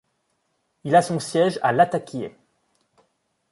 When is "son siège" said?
1.03-1.59